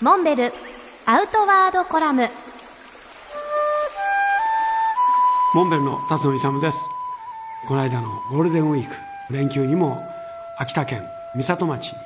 [0.00, 0.52] モンベル
[1.06, 2.28] アウトワードコラム。
[5.54, 6.88] モンベルの辰野勇です。
[7.68, 8.92] この間のゴールデンウィーク
[9.30, 10.02] 連休にも
[10.58, 11.04] 秋田県
[11.36, 11.98] 美里町に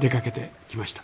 [0.00, 1.02] 出かけてきました。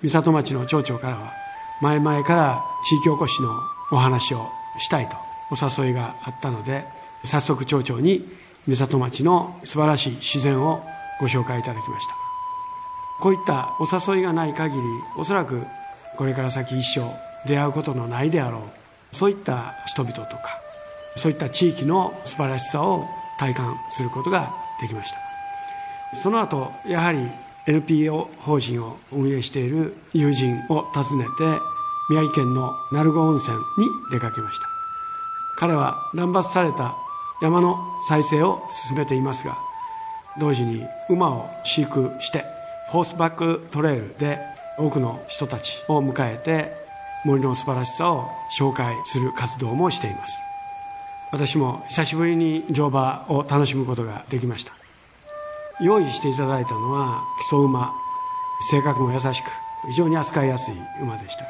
[0.00, 1.32] 美里町の町長からは
[1.80, 3.50] 前々から地域おこしの
[3.90, 4.48] お話を
[4.78, 5.16] したいと
[5.50, 6.84] お誘いがあったので
[7.24, 8.24] 早速町長に
[8.68, 10.84] 美里町の素晴らしい自然を
[11.20, 12.14] ご紹介いただきました。
[13.22, 14.82] こういったお誘いがない限り
[15.16, 15.62] おそらく
[16.16, 17.14] これから先一生
[17.46, 18.62] 出会うことのないであろう
[19.14, 20.60] そういった人々とか
[21.14, 23.06] そういった地域の素晴らしさを
[23.38, 25.18] 体感することができました。
[26.16, 27.30] その後やはり
[27.66, 31.30] NPO 法人を運営している友人を訪ねて
[32.10, 34.66] 宮城県の鳴子温泉に出かけました。
[35.58, 36.96] 彼は乱伐された
[37.40, 39.56] 山の再生を進めていますが
[40.40, 42.44] 同時に馬を飼育して
[42.92, 44.38] ホースバックトレイルで
[44.78, 46.76] 多くの人たちを迎えて
[47.24, 50.36] 森の素晴らしさを紹介する活動もしています。
[51.32, 54.74] 私も久しぶりに乗馬を楽しむことができました。
[55.80, 57.94] 用意していただいたのは基礎馬。
[58.70, 59.50] 性格も優しく
[59.88, 61.44] 非常に扱いやすい馬でした。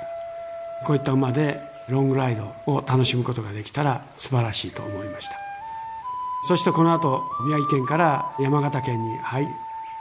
[0.86, 5.34] こういった馬でロングライドを楽しむことができたら素晴らしいと思いました。
[6.44, 9.48] そしてこの後宮城県から山形県に入り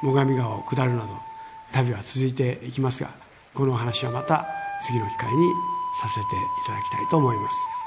[0.03, 1.30] 最上川を下るなど
[1.71, 3.09] 旅は続いていきますが
[3.53, 4.47] このお話はまた
[4.81, 5.53] 次の機会に
[6.01, 6.23] させてい
[6.65, 7.80] ただきたいと思います。